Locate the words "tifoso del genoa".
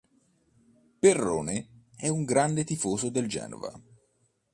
2.63-3.71